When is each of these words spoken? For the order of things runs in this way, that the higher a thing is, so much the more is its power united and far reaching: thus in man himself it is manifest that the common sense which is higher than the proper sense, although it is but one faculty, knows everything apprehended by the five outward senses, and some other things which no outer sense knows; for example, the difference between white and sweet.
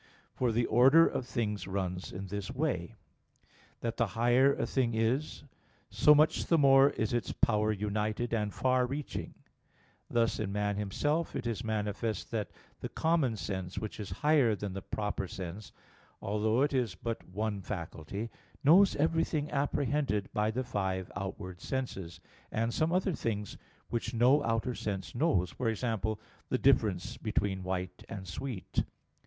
For 0.33 0.51
the 0.51 0.65
order 0.65 1.05
of 1.07 1.27
things 1.27 1.67
runs 1.67 2.11
in 2.11 2.25
this 2.25 2.49
way, 2.49 2.95
that 3.81 3.97
the 3.97 4.07
higher 4.17 4.51
a 4.51 4.65
thing 4.65 4.95
is, 4.95 5.43
so 5.91 6.15
much 6.15 6.47
the 6.47 6.57
more 6.57 6.89
is 6.89 7.13
its 7.13 7.31
power 7.33 7.71
united 7.71 8.33
and 8.33 8.51
far 8.51 8.87
reaching: 8.87 9.35
thus 10.09 10.39
in 10.39 10.51
man 10.51 10.75
himself 10.77 11.35
it 11.35 11.45
is 11.45 11.63
manifest 11.63 12.31
that 12.31 12.49
the 12.79 12.89
common 12.89 13.35
sense 13.37 13.77
which 13.77 13.99
is 13.99 14.09
higher 14.25 14.55
than 14.55 14.73
the 14.73 14.81
proper 14.81 15.27
sense, 15.27 15.71
although 16.19 16.63
it 16.63 16.73
is 16.73 16.95
but 16.95 17.23
one 17.29 17.61
faculty, 17.61 18.31
knows 18.63 18.95
everything 18.95 19.51
apprehended 19.51 20.29
by 20.33 20.49
the 20.49 20.63
five 20.63 21.11
outward 21.15 21.61
senses, 21.61 22.19
and 22.51 22.73
some 22.73 22.91
other 22.91 23.13
things 23.13 23.55
which 23.89 24.15
no 24.15 24.43
outer 24.45 24.73
sense 24.73 25.13
knows; 25.13 25.51
for 25.51 25.69
example, 25.69 26.19
the 26.49 26.57
difference 26.57 27.17
between 27.17 27.61
white 27.61 28.03
and 28.09 28.27
sweet. 28.27 28.83